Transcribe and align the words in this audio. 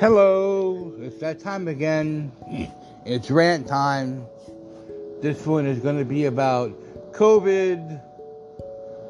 Hello, 0.00 0.94
it's 0.98 1.18
that 1.18 1.40
time 1.40 1.68
again. 1.68 2.32
It's 3.04 3.30
rant 3.30 3.68
time. 3.68 4.24
This 5.20 5.44
one 5.44 5.66
is 5.66 5.80
going 5.80 5.98
to 5.98 6.06
be 6.06 6.24
about 6.24 6.72
COVID 7.12 8.00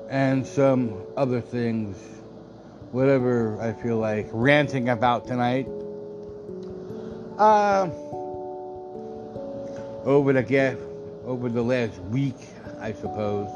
and 0.09 0.45
some 0.45 1.01
other 1.17 1.41
things, 1.41 1.97
whatever 2.91 3.57
I 3.61 3.73
feel 3.73 3.99
like 3.99 4.31
ranting 4.33 4.89
about 4.89 5.29
tonight. 5.29 5.69
Uh, 7.39 7.89
over 10.05 10.33
the 10.33 10.77
over 11.25 11.49
the 11.49 11.63
last 11.63 12.01
week, 12.11 12.35
I 12.81 12.95
suppose, 12.95 13.49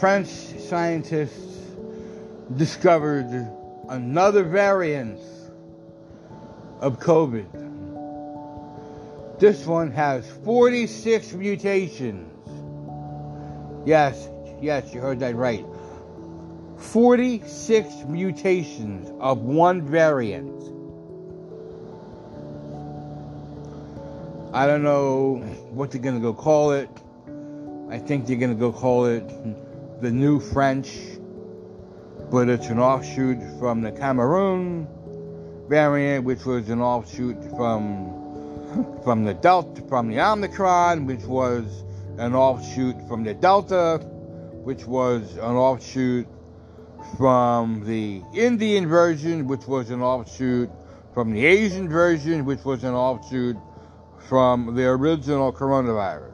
French 0.00 0.28
scientists 0.28 1.66
discovered 2.56 3.46
another 3.90 4.42
variant 4.42 5.20
of 6.82 6.98
COVID. 6.98 7.46
This 9.38 9.64
one 9.64 9.92
has 9.92 10.28
46 10.44 11.32
mutations. 11.34 12.28
Yes, 13.86 14.28
yes, 14.60 14.92
you 14.92 15.00
heard 15.00 15.20
that 15.20 15.36
right. 15.36 15.64
46 16.78 17.88
mutations 18.08 19.12
of 19.20 19.38
one 19.38 19.82
variant. 19.82 20.60
I 24.52 24.66
don't 24.66 24.82
know 24.82 25.36
what 25.70 25.92
they're 25.92 26.02
going 26.02 26.16
to 26.16 26.20
go 26.20 26.34
call 26.34 26.72
it. 26.72 26.90
I 27.90 27.98
think 27.98 28.26
they're 28.26 28.36
going 28.36 28.52
to 28.52 28.58
go 28.58 28.72
call 28.72 29.06
it 29.06 29.28
the 30.02 30.10
new 30.10 30.40
French, 30.40 30.98
but 32.30 32.48
it's 32.48 32.66
an 32.66 32.80
offshoot 32.80 33.38
from 33.60 33.82
the 33.82 33.92
Cameroon 33.92 34.88
variant, 35.68 36.24
which 36.24 36.44
was 36.44 36.68
an 36.68 36.80
offshoot 36.80 37.36
from 37.56 38.20
from 39.04 39.24
the 39.24 39.34
Delta, 39.34 39.82
from 39.88 40.08
the 40.08 40.20
Omicron, 40.20 41.06
which 41.06 41.24
was 41.24 41.84
an 42.18 42.34
offshoot 42.34 42.96
from 43.08 43.24
the 43.24 43.34
Delta, 43.34 43.98
which 44.64 44.86
was 44.86 45.36
an 45.36 45.56
offshoot 45.56 46.26
from 47.18 47.84
the 47.84 48.22
Indian 48.34 48.86
version, 48.86 49.46
which 49.46 49.66
was 49.66 49.90
an 49.90 50.00
offshoot 50.02 50.70
from 51.12 51.32
the 51.32 51.44
Asian 51.44 51.88
version, 51.88 52.44
which 52.44 52.64
was 52.64 52.84
an 52.84 52.94
offshoot 52.94 53.56
from 54.28 54.74
the 54.74 54.84
original 54.86 55.52
coronavirus 55.52 56.32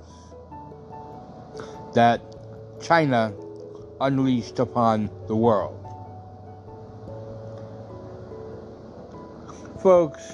that 1.95 2.21
China 2.81 3.33
unleashed 4.01 4.59
upon 4.61 5.11
the 5.27 5.35
world. 5.35 5.88
Folks, 9.83 10.33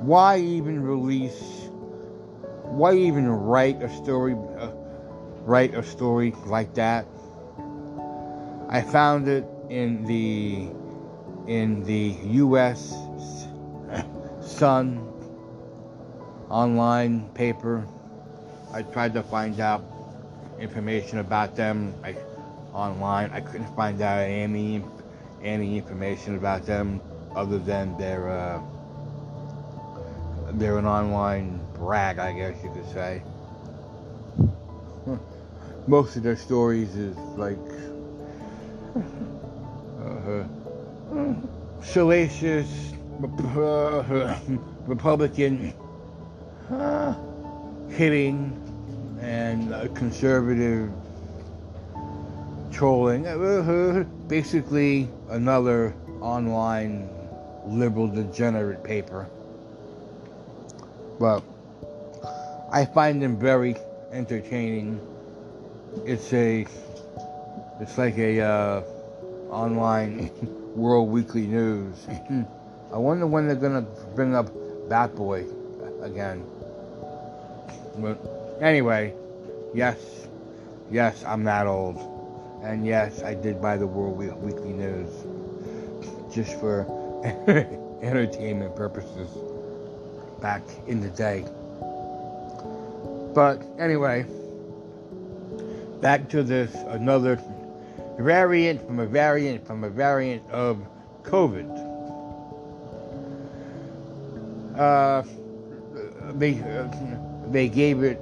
why 0.00 0.38
even 0.38 0.82
release, 0.82 1.68
why 2.62 2.94
even 2.94 3.28
write 3.28 3.82
a 3.82 3.88
story, 4.02 4.34
uh, 4.58 4.70
write 5.44 5.74
a 5.74 5.82
story 5.82 6.34
like 6.46 6.72
that? 6.74 7.06
I 8.70 8.80
found 8.80 9.28
it 9.28 9.44
in 9.68 10.06
the 10.06 10.70
in 11.46 11.84
the 11.84 12.16
U.S. 12.40 12.94
Sun 14.40 15.06
online 16.48 17.28
paper. 17.34 17.86
I 18.72 18.82
tried 18.82 19.12
to 19.14 19.22
find 19.22 19.60
out 19.60 19.84
information 20.58 21.18
about 21.18 21.56
them 21.56 21.94
I, 22.02 22.16
online. 22.72 23.30
I 23.32 23.40
couldn't 23.40 23.74
find 23.76 24.00
out 24.00 24.20
any 24.20 24.82
any 25.42 25.76
information 25.76 26.36
about 26.36 26.64
them 26.64 27.00
other 27.34 27.58
than 27.58 27.96
they're 27.98 28.28
uh, 28.28 28.60
they're 30.52 30.78
an 30.78 30.86
online 30.86 31.60
brag, 31.74 32.18
I 32.18 32.32
guess 32.32 32.62
you 32.62 32.70
could 32.70 32.88
say. 32.90 33.22
Most 35.86 36.16
of 36.16 36.22
their 36.22 36.36
stories 36.36 36.94
is 36.94 37.16
like 37.36 37.58
uh, 40.00 40.44
salacious 41.82 42.92
uh, 43.56 44.38
Republican 44.86 45.74
hitting 47.90 48.58
and 49.20 49.72
uh, 49.72 49.88
conservative 49.88 50.90
trolling. 52.72 53.24
Basically, 54.28 55.08
another 55.28 55.94
online 56.20 57.08
liberal 57.64 58.08
degenerate 58.08 58.82
paper. 58.82 59.26
But 61.18 61.42
I 62.70 62.84
find 62.84 63.22
them 63.22 63.38
very 63.38 63.76
entertaining. 64.12 65.00
It's 66.04 66.32
a, 66.32 66.66
it's 67.80 67.98
like 67.98 68.16
a 68.18 68.40
uh, 68.40 68.82
online 69.50 70.30
World 70.74 71.10
Weekly 71.10 71.46
News. 71.46 72.06
I 72.92 72.96
wonder 72.96 73.26
when 73.26 73.46
they're 73.46 73.56
gonna 73.56 73.86
bring 74.14 74.34
up 74.34 74.50
Bat 74.88 75.14
Boy 75.16 75.46
again. 76.02 76.44
But 77.98 78.18
anyway, 78.60 79.14
yes, 79.74 79.98
yes, 80.90 81.22
I'm 81.24 81.44
that 81.44 81.66
old. 81.66 82.08
And 82.62 82.86
yes, 82.86 83.22
I 83.22 83.34
did 83.34 83.60
buy 83.60 83.76
the 83.76 83.86
World 83.86 84.16
Weekly 84.16 84.72
News 84.72 85.08
just 86.32 86.58
for 86.58 86.86
entertainment 88.02 88.74
purposes 88.74 89.28
back 90.40 90.62
in 90.88 91.00
the 91.00 91.08
day. 91.10 91.44
But 93.32 93.62
anyway, 93.78 94.26
back 96.00 96.28
to 96.30 96.42
this 96.42 96.74
another 96.74 97.40
variant 98.18 98.84
from 98.86 98.98
a 98.98 99.06
variant 99.06 99.66
from 99.66 99.84
a 99.84 99.88
variant 99.88 100.48
of 100.50 100.84
COVID. 101.22 101.68
Uh, 104.76 105.22
they 106.34 106.52
they 107.50 107.68
gave 107.68 108.02
it 108.02 108.20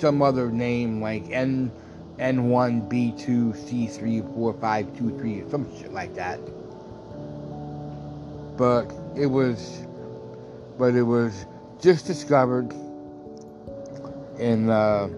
some 0.00 0.20
other 0.20 0.50
name 0.50 1.00
like 1.00 1.30
N 1.30 1.70
N1 2.18 2.88
B2 2.90 3.54
C3 3.54 4.34
4523 4.34 5.50
some 5.50 5.78
shit 5.78 5.92
like 5.92 6.14
that. 6.14 6.40
But 8.56 8.92
it 9.16 9.26
was 9.26 9.86
but 10.78 10.94
it 10.94 11.02
was 11.02 11.46
just 11.80 12.06
discovered 12.06 12.72
in 14.38 14.70
uh, 14.70 15.08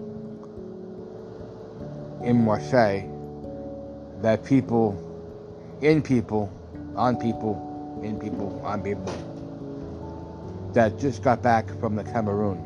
in 2.23 2.43
Marseille 2.43 3.03
that 4.21 4.43
people 4.43 5.05
in 5.81 6.01
people 6.01 6.51
on 6.95 7.15
people 7.17 7.99
in 8.03 8.19
people 8.19 8.61
on 8.63 8.81
people 8.81 9.13
that 10.73 10.99
just 10.99 11.23
got 11.23 11.41
back 11.41 11.67
from 11.79 11.95
the 11.95 12.03
Cameroon. 12.03 12.63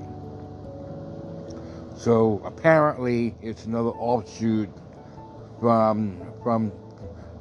So 1.95 2.41
apparently, 2.43 3.35
it's 3.41 3.65
another 3.65 3.91
offshoot 3.91 4.69
from 5.59 6.19
from 6.43 6.71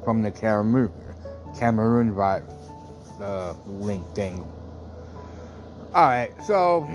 from 0.04 0.22
the 0.22 0.30
Cameroon 0.30 0.92
Cameroon 1.58 2.14
uh, 3.20 3.54
link 3.66 4.06
thing. 4.14 4.44
All 5.94 6.06
right, 6.06 6.32
so 6.46 6.88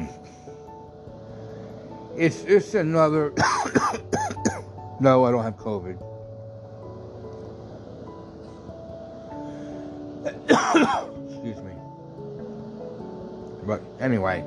it's 2.17 2.43
it's 2.45 2.73
another. 2.73 3.31
no, 4.99 5.23
I 5.25 5.31
don't 5.31 5.43
have 5.43 5.57
COVID. 5.57 6.01
Excuse 11.29 11.57
me. 11.57 11.73
But 13.65 13.81
anyway. 13.99 14.43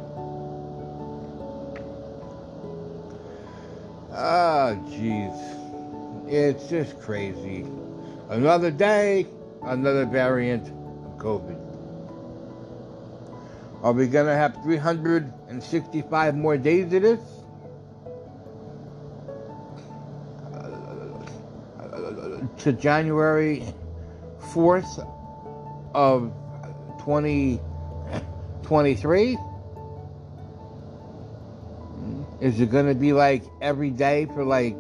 Ah, 4.13 4.71
oh, 4.71 4.77
jeez. 4.91 6.29
It's 6.29 6.69
just 6.69 7.01
crazy. 7.01 7.65
Another 8.29 8.71
day, 8.71 9.27
another 9.63 10.05
variant 10.05 10.69
of 10.69 11.19
COVID. 11.19 11.70
Are 13.83 13.93
we 13.93 14.09
going 14.09 14.27
to 14.27 14.35
have 14.35 14.63
365 14.63 16.37
more 16.37 16.57
days 16.57 16.93
of 16.93 17.03
this? 17.03 17.21
to 22.61 22.73
January 22.73 23.65
4th 24.53 25.05
of 25.95 26.33
2023? 26.99 29.39
Is 32.41 32.61
it 32.61 32.71
going 32.71 32.87
to 32.87 32.95
be 32.95 33.13
like 33.13 33.43
every 33.61 33.91
day 33.91 34.27
for 34.27 34.45
like 34.45 34.79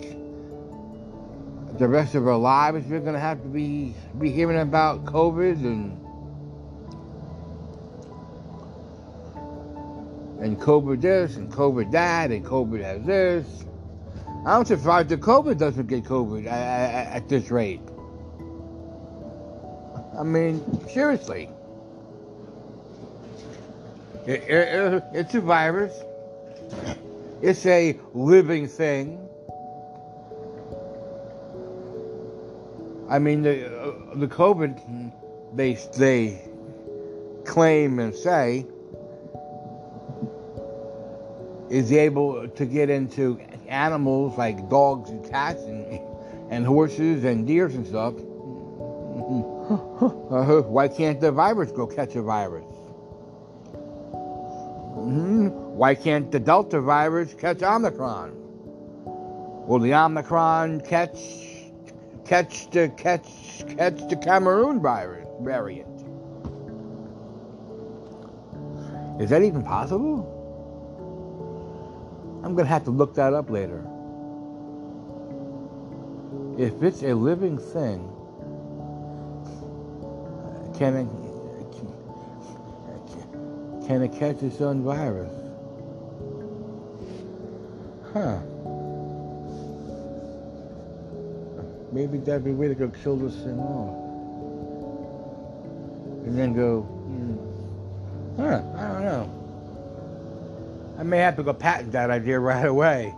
the 1.79 1.88
rest 1.88 2.14
of 2.14 2.29
our 2.29 2.37
lives? 2.37 2.87
We're 2.87 3.00
going 3.00 3.14
to 3.14 3.20
have 3.20 3.43
to 3.43 3.49
be 3.49 3.97
be 4.19 4.31
hearing 4.31 4.58
about 4.58 5.06
COVID 5.06 5.64
and 5.64 5.99
and 10.40 10.58
COVID 10.58 11.00
this 11.00 11.37
and 11.37 11.52
COVID 11.52 11.90
that 11.92 12.31
and 12.31 12.44
COVID 12.44 12.82
has 12.82 13.02
this. 13.04 13.64
I'm 14.46 14.64
surprised 14.64 15.10
that 15.10 15.20
COVID 15.20 15.58
doesn't 15.58 15.87
get 15.87 16.04
COVID 16.04 16.46
at, 16.46 16.48
at, 16.48 17.06
at 17.16 17.28
this 17.28 17.50
rate. 17.50 17.82
I 20.19 20.22
mean, 20.22 20.88
seriously. 20.88 21.50
It, 24.26 24.42
it, 24.48 25.04
it's 25.12 25.34
a 25.34 25.40
virus. 25.40 25.92
It's 27.42 27.64
a 27.66 27.98
living 28.14 28.66
thing. 28.69 29.19
I 33.08 33.19
mean, 33.19 33.42
the 33.42 33.66
uh, 33.66 34.14
the 34.14 34.28
COVID 34.28 35.12
they 35.54 35.75
they 35.96 36.48
claim 37.44 37.98
and 37.98 38.14
say 38.14 38.66
is 41.70 41.93
able 41.93 42.49
to 42.49 42.67
get 42.67 42.90
into 42.90 43.40
animals 43.69 44.37
like 44.37 44.69
dogs 44.69 45.11
and 45.11 45.25
cats 45.31 45.62
and, 45.62 46.00
and 46.50 46.67
horses 46.67 47.25
and 47.25 47.46
deers 47.46 47.75
and 47.75 47.87
stuff. 47.87 48.14
Uh-huh. 49.70 50.62
Why 50.62 50.88
can't 50.88 51.20
the 51.20 51.31
virus 51.31 51.70
go 51.70 51.87
catch 51.87 52.17
a 52.17 52.22
virus? 52.22 52.64
Mm-hmm. 54.96 55.49
Why 55.76 55.94
can't 55.94 56.32
the 56.32 56.40
Delta 56.40 56.81
virus 56.81 57.34
catch 57.34 57.62
Omicron? 57.62 58.32
Will 59.66 59.78
the 59.78 59.94
Omicron 59.94 60.81
catch 60.81 61.19
catch 62.25 62.69
the 62.70 62.88
catch 62.96 63.28
catch 63.76 64.08
the 64.08 64.16
Cameroon 64.16 64.81
virus 64.81 65.28
variant? 65.40 65.87
Is 69.20 69.31
that 69.31 69.43
even 69.43 69.62
possible? 69.62 70.39
I'm 72.42 72.54
going 72.54 72.64
to 72.64 72.72
have 72.72 72.84
to 72.84 72.90
look 72.90 73.14
that 73.16 73.34
up 73.34 73.50
later. 73.50 73.84
If 76.58 76.82
it's 76.82 77.02
a 77.02 77.14
living 77.14 77.58
thing, 77.58 78.08
can 80.78 80.96
it, 80.96 81.06
can 83.87 84.02
it 84.02 84.12
catch 84.19 84.42
its 84.42 84.60
own 84.60 84.82
virus? 84.82 85.31
Huh. 88.12 88.38
Maybe 91.92 92.19
that'd 92.19 92.44
be 92.44 92.50
a 92.50 92.54
way 92.54 92.69
to 92.69 92.75
go 92.75 92.88
kill 92.88 93.16
this 93.16 93.34
thing 93.37 93.58
off. 93.58 93.96
And 96.26 96.38
then 96.38 96.54
go, 96.54 96.82
hmm. 96.82 97.37
huh, 98.40 98.62
I 98.76 98.92
don't 98.92 99.02
know. 99.02 99.39
I 101.00 101.02
may 101.02 101.17
have 101.20 101.37
to 101.37 101.43
go 101.43 101.55
patent 101.55 101.93
that 101.93 102.11
idea 102.11 102.38
right 102.38 102.67
away. 102.67 103.14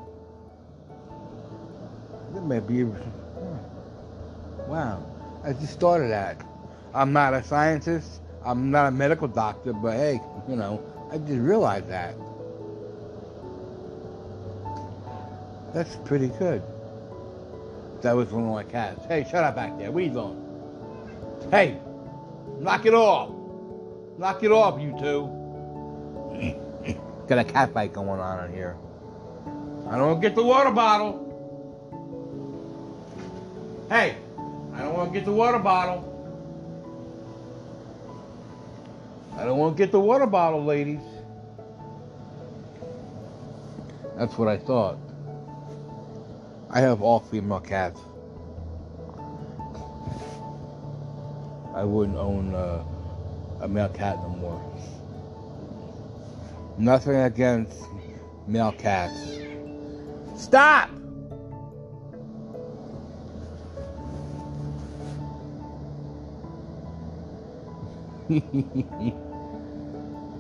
That 2.33 2.45
may 2.45 2.61
be. 2.61 2.85
Wow. 4.69 5.05
I 5.43 5.53
just 5.53 5.81
thought 5.81 6.01
of 6.01 6.09
that. 6.11 6.41
I'm 6.95 7.13
not 7.13 7.35
a 7.35 7.43
scientist. 7.43 8.21
I'm 8.45 8.71
not 8.71 8.87
a 8.87 8.91
medical 8.93 9.27
doctor, 9.27 9.73
but 9.73 9.97
hey, 9.97 10.21
you 10.49 10.55
know, 10.55 10.81
I 11.11 11.19
just 11.19 11.41
realized 11.41 11.89
that. 11.89 12.15
That's 15.75 15.97
pretty 16.05 16.29
good. 16.29 16.63
That 18.03 18.13
was 18.13 18.31
one 18.31 18.45
of 18.45 18.51
my 18.51 18.63
cats. 18.63 19.05
Hey, 19.07 19.27
shut 19.29 19.43
up 19.43 19.57
back 19.57 19.77
there. 19.77 19.91
What 19.91 20.17
are? 20.17 21.51
Hey, 21.51 21.81
knock 22.61 22.87
it 22.87 22.95
off. 22.95 23.31
Knock 24.19 24.45
it 24.45 24.53
off, 24.53 24.81
you 24.81 24.97
two. 25.01 26.69
Got 27.29 27.39
a 27.39 27.45
cat 27.45 27.73
fight 27.73 27.93
going 27.93 28.21
on 28.21 28.45
in 28.45 28.53
here. 28.53 28.77
I 29.89 29.97
don't 29.97 30.21
get 30.21 30.35
the 30.35 30.43
water 30.43 30.71
bottle. 30.71 31.29
Hey, 33.89 34.17
I 34.75 34.81
don't 34.81 34.95
want 34.95 35.13
to 35.13 35.19
get 35.19 35.25
the 35.25 35.33
water 35.33 35.59
bottle. 35.59 36.09
I 39.37 39.45
don't 39.45 39.59
want 39.59 39.77
to 39.77 39.83
get 39.83 39.93
the 39.93 40.01
water 40.01 40.27
bottle, 40.27 40.65
ladies. 40.65 41.01
That's 44.17 44.37
what 44.39 44.49
I 44.49 44.57
thought. 44.57 44.99
I 46.71 46.81
have 46.81 47.03
all 47.03 47.21
female 47.21 47.61
cats. 47.61 48.01
I 51.75 51.85
wouldn't 51.85 52.17
own 52.17 52.55
uh, 52.55 52.85
a 53.61 53.69
male 53.69 53.89
cat 53.89 54.17
no 54.19 54.29
more. 54.29 54.73
Nothing 56.79 57.17
against 57.17 57.85
male 58.47 58.73
cats. 58.73 59.39
Stop! 60.37 60.89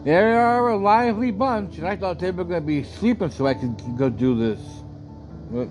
they 0.04 0.14
are 0.14 0.68
a 0.68 0.76
lively 0.76 1.30
bunch, 1.30 1.76
and 1.78 1.86
I 1.86 1.96
thought 1.96 2.18
they 2.18 2.30
were 2.30 2.44
going 2.44 2.62
to 2.62 2.66
be 2.66 2.82
sleeping 2.82 3.30
so 3.30 3.46
I 3.46 3.54
could 3.54 3.76
go 3.98 4.08
do 4.08 4.38
this. 4.38 4.60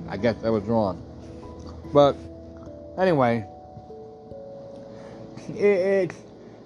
I 0.07 0.17
guess 0.17 0.35
I 0.43 0.49
was 0.49 0.63
wrong. 0.63 1.01
But 1.91 2.15
anyway, 2.97 3.45
it, 5.49 5.57
it, 5.57 6.13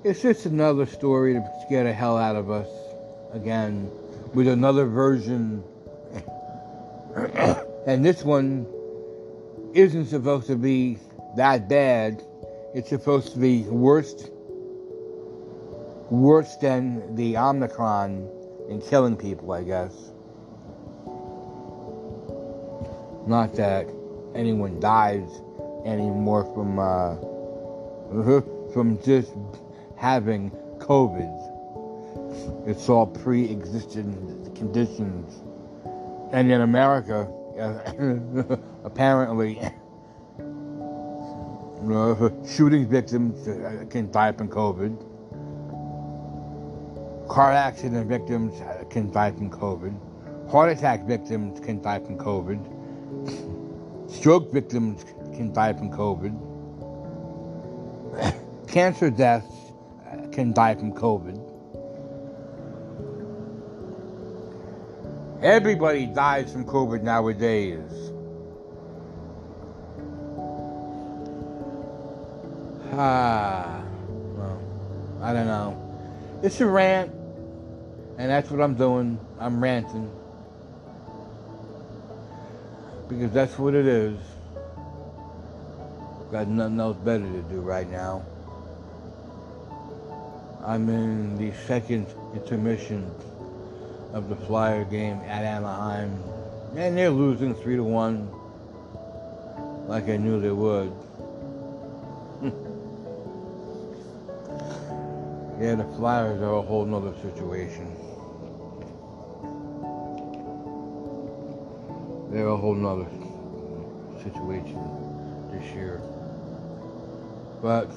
it's 0.03 0.21
just 0.21 0.45
another 0.45 0.85
story 0.85 1.35
to 1.35 1.49
scare 1.65 1.85
the 1.85 1.93
hell 1.93 2.17
out 2.17 2.35
of 2.35 2.51
us 2.51 2.67
again 3.35 3.91
with 4.33 4.47
another 4.47 4.85
version. 4.85 5.63
and 7.85 8.03
this 8.03 8.23
one 8.23 8.65
isn't 9.73 10.07
supposed 10.07 10.47
to 10.47 10.55
be 10.55 10.97
that 11.35 11.69
bad. 11.69 12.23
It's 12.73 12.89
supposed 12.89 13.33
to 13.33 13.39
be 13.39 13.63
worse, 13.63 14.29
worse 16.09 16.55
than 16.57 17.15
the 17.15 17.37
Omicron 17.37 18.29
in 18.69 18.81
killing 18.81 19.15
people, 19.15 19.51
I 19.51 19.63
guess. 19.63 19.93
Not 23.27 23.55
that 23.55 23.87
anyone 24.33 24.79
dies 24.79 25.27
anymore 25.85 26.45
from 26.53 26.79
uh, 26.79 27.15
from 28.73 29.01
just 29.03 29.31
having 29.97 30.51
COVID. 30.79 31.54
It's 32.65 32.89
all 32.89 33.07
pre-existing 33.07 34.53
conditions. 34.55 35.43
And 36.31 36.51
in 36.51 36.61
America, 36.61 37.27
apparently, 38.83 39.59
uh, 41.91 42.29
shooting 42.47 42.87
victims 42.87 43.47
uh, 43.47 43.85
can 43.89 44.11
die 44.11 44.31
from 44.31 44.49
COVID. 44.49 44.97
Car 47.29 47.51
accident 47.51 48.07
victims 48.07 48.59
uh, 48.61 48.83
can 48.89 49.11
die 49.11 49.31
from 49.31 49.49
COVID. 49.49 49.95
Heart 50.49 50.71
attack 50.77 51.05
victims 51.05 51.59
can 51.59 51.81
die 51.81 51.99
from 51.99 52.17
COVID. 52.17 52.59
Stroke 54.11 54.51
victims 54.51 55.03
can 55.35 55.51
die 55.53 55.73
from 55.73 55.91
COVID. 55.91 56.33
Cancer 58.67 59.09
deaths 59.09 59.71
uh, 60.11 60.27
can 60.31 60.53
die 60.53 60.75
from 60.75 60.93
COVID. 60.93 61.44
Everybody 65.45 66.07
dies 66.07 66.51
from 66.51 66.65
COVID 66.65 67.03
nowadays. 67.03 67.77
Ah, 72.91 73.83
well, 74.35 74.59
I 75.21 75.33
don't 75.33 75.45
know. 75.45 76.39
It's 76.41 76.59
a 76.61 76.65
rant, 76.65 77.11
and 78.17 78.31
that's 78.31 78.49
what 78.49 78.59
I'm 78.59 78.73
doing. 78.73 79.19
I'm 79.39 79.61
ranting. 79.61 80.11
Because 83.07 83.31
that's 83.31 83.59
what 83.59 83.75
it 83.75 83.85
is. 83.85 84.17
Got 86.31 86.47
nothing 86.47 86.79
else 86.79 86.97
better 86.97 87.23
to 87.23 87.41
do 87.43 87.61
right 87.61 87.87
now. 87.91 88.25
I'm 90.65 90.89
in 90.89 91.37
the 91.37 91.55
second 91.67 92.07
intermission 92.33 93.13
of 94.15 94.29
the 94.29 94.35
Flyer 94.47 94.85
game 94.85 95.19
at 95.27 95.43
Anaheim, 95.43 96.17
and 96.73 96.97
they're 96.97 97.09
losing 97.09 97.53
three 97.53 97.75
to 97.75 97.83
one, 97.83 98.29
like 99.89 100.07
I 100.07 100.15
knew 100.15 100.39
they 100.39 100.51
would. 100.51 100.89
yeah, 105.59 105.75
the 105.75 105.83
Flyers 105.97 106.41
are 106.41 106.53
a 106.53 106.61
whole 106.61 106.85
nother 106.85 107.13
situation. 107.21 107.93
They're 112.31 112.47
a 112.47 112.55
whole 112.55 112.73
nother 112.73 113.09
situation 114.23 114.79
this 115.51 115.75
year. 115.75 116.01
But 117.61 117.91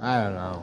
I 0.00 0.22
don't 0.22 0.34
know. 0.34 0.62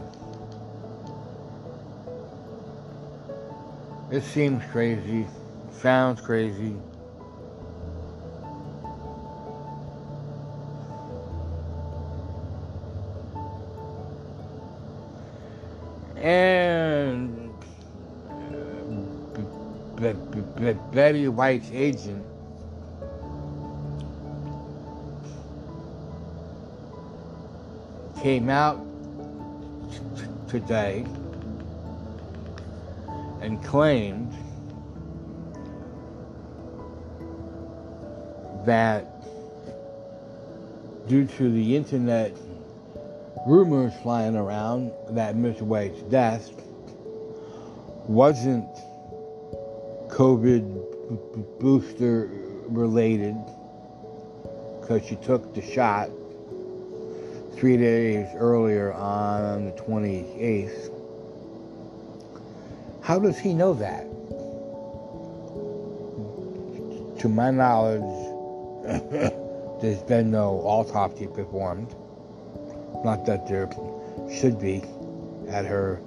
It 4.13 4.21
seems 4.21 4.63
crazy, 4.71 5.25
sounds 5.71 6.21
crazy. 6.21 6.75
And 16.15 17.51
uh, 18.29 18.33
Betty 20.91 21.27
White's 21.27 21.71
agent. 21.71 22.23
Came 28.21 28.51
out 28.51 28.79
today 30.47 31.03
and 33.43 33.61
claimed 33.63 34.31
that 38.65 39.05
due 41.09 41.25
to 41.25 41.51
the 41.51 41.75
internet 41.75 42.31
rumors 43.45 43.93
flying 44.01 44.37
around 44.37 44.93
that 45.09 45.35
Miss 45.35 45.59
White's 45.59 46.01
death 46.03 46.49
wasn't 48.07 48.69
COVID 50.07 51.59
booster 51.59 52.29
related 52.67 53.35
because 54.79 55.05
she 55.05 55.17
took 55.17 55.53
the 55.53 55.61
shot 55.61 56.09
three 57.55 57.75
days 57.75 58.27
earlier 58.35 58.93
on 58.93 59.65
the 59.65 59.71
28th. 59.71 60.92
How 63.03 63.19
does 63.19 63.37
he 63.37 63.53
know 63.53 63.73
that? 63.73 64.05
To 67.19 67.27
my 67.27 67.51
knowledge, 67.51 68.01
there's 69.81 70.01
been 70.03 70.31
no 70.31 70.61
autopsy 70.63 71.27
performed. 71.27 71.93
Not 73.03 73.25
that 73.25 73.45
there 73.49 73.69
should 74.33 74.57
be 74.57 74.83
at 75.49 75.65
her 75.65 76.01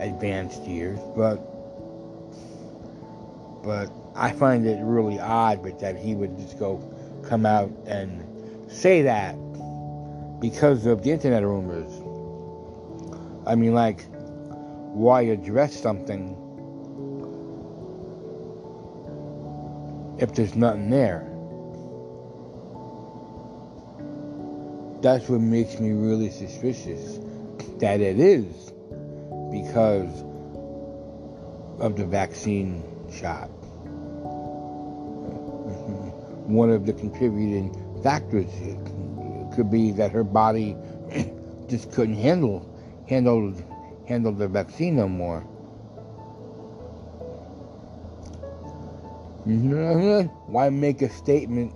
advanced 0.00 0.62
years, 0.64 0.98
but 1.14 1.36
but 3.62 3.90
I 4.14 4.32
find 4.32 4.66
it 4.66 4.78
really 4.82 5.20
odd 5.20 5.62
but 5.62 5.80
that 5.80 5.98
he 5.98 6.14
would 6.14 6.38
just 6.38 6.58
go 6.58 6.82
come 7.28 7.44
out 7.44 7.70
and 7.86 8.24
say 8.72 9.02
that 9.02 9.34
because 10.40 10.86
of 10.86 11.02
the 11.02 11.10
internet 11.10 11.42
rumors. 11.42 11.92
I 13.46 13.54
mean 13.54 13.74
like 13.74 14.06
why 14.94 15.22
address 15.22 15.80
something 15.80 16.36
if 20.18 20.34
there's 20.34 20.54
nothing 20.56 20.90
there? 20.90 21.28
that's 25.00 25.28
what 25.28 25.40
makes 25.40 25.78
me 25.78 25.90
really 25.92 26.30
suspicious 26.30 27.20
that 27.78 28.00
it 28.00 28.18
is 28.18 28.72
because 29.52 30.24
of 31.80 31.96
the 31.96 32.04
vaccine 32.04 32.82
shot. 33.12 33.46
One 36.48 36.70
of 36.70 36.86
the 36.86 36.92
contributing 36.92 37.72
factors 38.02 38.50
could 39.54 39.70
be 39.70 39.92
that 39.92 40.10
her 40.10 40.24
body 40.24 40.76
just 41.68 41.92
couldn't 41.92 42.16
handle 42.16 42.68
handle 43.08 43.54
handle 44.08 44.32
the 44.32 44.48
vaccine 44.48 44.96
no 44.96 45.08
more. 45.08 45.40
Why 50.46 50.70
make 50.70 51.02
a 51.02 51.10
statement 51.10 51.72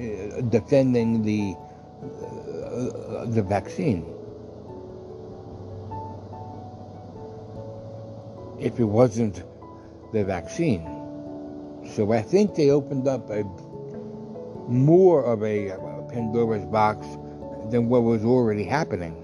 uh, 0.00 0.40
defending 0.42 1.22
the 1.22 1.56
uh, 2.02 3.26
the 3.26 3.42
vaccine. 3.42 4.06
If 8.58 8.78
it 8.78 8.84
wasn't 8.84 9.42
the 10.12 10.24
vaccine. 10.24 10.82
So 11.94 12.12
I 12.12 12.22
think 12.22 12.54
they 12.54 12.70
opened 12.70 13.08
up 13.08 13.28
a 13.30 13.44
more 14.68 15.24
of 15.24 15.42
a, 15.42 15.68
a 15.70 16.02
Pandora's 16.10 16.64
box 16.64 17.06
than 17.70 17.88
what 17.88 18.02
was 18.02 18.24
already 18.24 18.64
happening. 18.64 19.19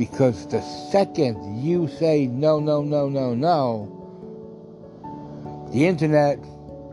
Because 0.00 0.46
the 0.46 0.62
second 0.62 1.62
you 1.62 1.86
say 1.86 2.26
no, 2.26 2.58
no, 2.58 2.82
no, 2.82 3.10
no, 3.10 3.34
no, 3.34 3.98
the 5.74 5.86
internet 5.86 6.38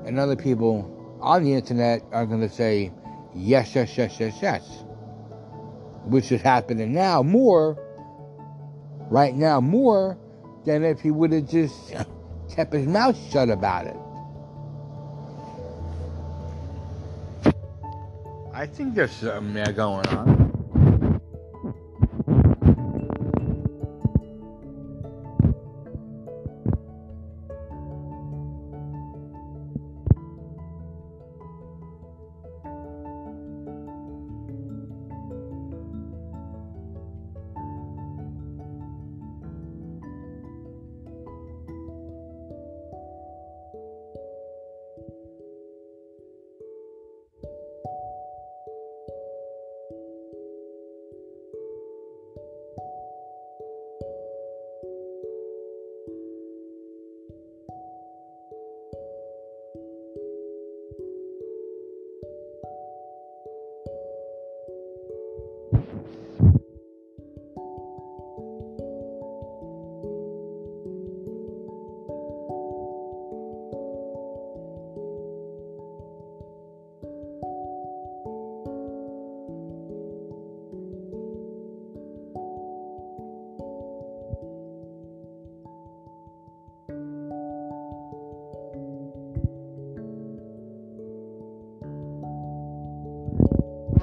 and 0.06 0.20
other 0.20 0.36
people 0.36 1.18
on 1.22 1.46
the 1.46 1.54
internet 1.54 2.02
are 2.12 2.26
going 2.26 2.42
to 2.42 2.50
say, 2.50 2.92
yes, 3.34 3.74
yes, 3.76 3.98
yes, 3.98 4.20
yes, 4.20 4.38
yes. 4.42 4.84
Which 6.04 6.34
is 6.34 6.42
happening 6.42 6.92
now 6.92 7.24
more, 7.24 7.78
right 9.10 9.34
now, 9.34 9.62
more 9.62 10.18
than 10.66 10.84
if 10.84 11.00
he 11.00 11.10
would 11.10 11.32
have 11.32 11.50
just 11.50 11.94
kept 12.54 12.74
his 12.74 12.88
mouth 12.88 13.18
shut 13.32 13.50
about 13.50 13.88
it. 13.88 13.96
I 18.54 18.66
think 18.66 18.96
there's 18.96 19.14
something 19.14 19.54
there 19.54 19.72
going 19.72 20.06
on. 20.08 20.47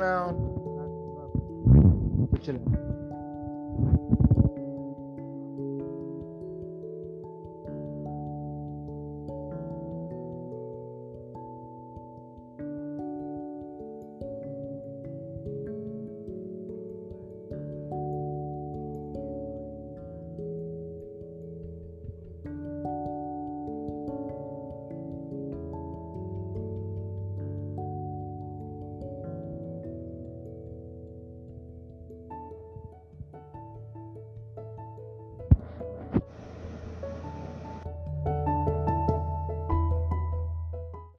Well, 0.05 0.37